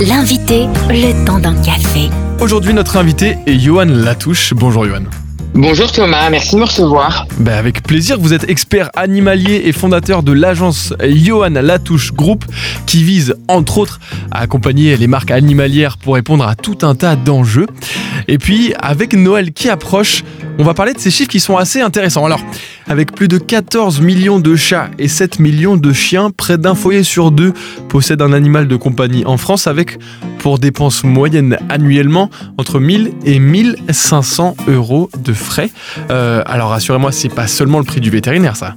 [0.00, 2.08] L'invité, le temps d'un café.
[2.38, 4.54] Aujourd'hui, notre invité est Johan Latouche.
[4.54, 5.02] Bonjour Johan.
[5.54, 7.26] Bonjour Thomas, merci de me recevoir.
[7.40, 12.44] Ben avec plaisir, vous êtes expert animalier et fondateur de l'agence Johan Latouche Group
[12.86, 13.98] qui vise entre autres
[14.30, 17.66] à accompagner les marques animalières pour répondre à tout un tas d'enjeux.
[18.28, 20.22] Et puis avec Noël qui approche,
[20.60, 22.24] on va parler de ces chiffres qui sont assez intéressants.
[22.24, 22.40] Alors,
[22.88, 27.02] avec plus de 14 millions de chats et 7 millions de chiens, près d'un foyer
[27.02, 27.52] sur deux
[27.88, 29.98] possède un animal de compagnie en France avec
[30.38, 35.70] pour dépenses moyennes annuellement entre 1000 et 1500 euros de frais.
[36.10, 38.74] Euh, alors rassurez-moi, c'est pas seulement le prix du vétérinaire ça.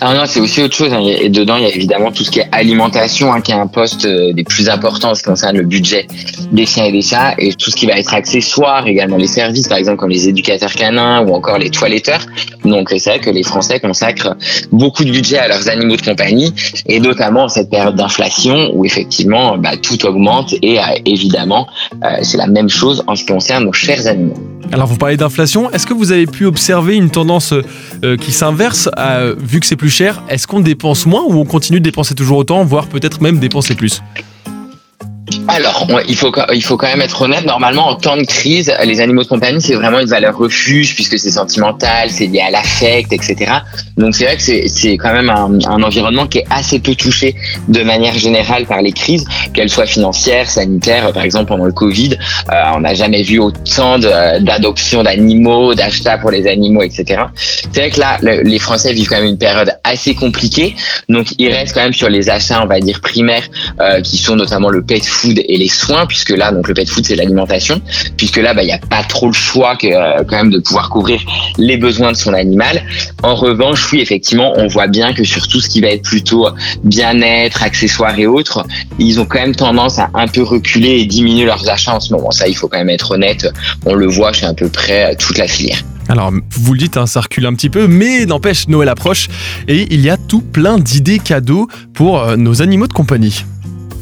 [0.00, 0.92] Ah non, c'est aussi autre chose.
[0.92, 1.00] Hein.
[1.04, 3.66] Et dedans, il y a évidemment tout ce qui est alimentation, hein, qui est un
[3.66, 6.06] poste euh, des plus importants en ce qui concerne le budget
[6.52, 9.66] des chiens et des chats, et tout ce qui va être accessoire, également les services,
[9.66, 12.24] par exemple comme les éducateurs canins ou encore les toiletteurs.
[12.64, 14.36] Donc c'est vrai que les Français consacrent
[14.70, 16.52] beaucoup de budget à leurs animaux de compagnie,
[16.86, 21.66] et notamment en cette période d'inflation où effectivement bah, tout augmente, et euh, évidemment
[22.04, 24.38] euh, c'est la même chose en ce qui concerne nos chers animaux.
[24.70, 27.54] Alors vous parlez d'inflation, est-ce que vous avez pu observer une tendance
[28.20, 28.88] qui s'inverse
[29.38, 32.38] vu que c'est plus cher, est-ce qu'on dépense moins ou on continue de dépenser toujours
[32.38, 34.02] autant, voire peut-être même dépenser plus?
[35.48, 37.44] Alors, il faut il faut quand même être honnête.
[37.44, 41.18] Normalement, en temps de crise, les animaux de compagnie c'est vraiment une valeur refuge puisque
[41.18, 43.52] c'est sentimental, c'est lié à l'affect, etc.
[43.96, 47.34] Donc c'est vrai que c'est quand même un, environnement qui est assez peu touché
[47.68, 51.12] de manière générale par les crises, qu'elles soient financières, sanitaires.
[51.12, 52.16] Par exemple, pendant le Covid,
[52.52, 57.22] euh, on n'a jamais vu autant d'adoption d'animaux, d'achats pour les animaux, etc.
[57.72, 60.74] C'est vrai que là, les Français vivent quand même une période assez compliquée.
[61.08, 63.48] Donc ils restent quand même sur les achats, on va dire primaires,
[63.80, 67.04] euh, qui sont notamment le pet et les soins, puisque là, donc le pet food,
[67.06, 67.80] c'est l'alimentation,
[68.16, 70.90] puisque là, bah, il n'y a pas trop le choix euh, quand même de pouvoir
[70.90, 71.20] couvrir
[71.58, 72.82] les besoins de son animal.
[73.22, 76.48] En revanche, oui, effectivement, on voit bien que sur tout ce qui va être plutôt
[76.84, 78.64] bien-être, accessoires et autres,
[78.98, 82.12] ils ont quand même tendance à un peu reculer et diminuer leurs achats en ce
[82.12, 82.30] moment.
[82.30, 83.48] Ça, il faut quand même être honnête.
[83.86, 85.82] On le voit chez à peu près toute la filière.
[86.08, 89.28] Alors, vous le dites, hein, ça recule un petit peu, mais n'empêche, Noël approche
[89.68, 93.44] et il y a tout plein d'idées cadeaux pour euh, nos animaux de compagnie.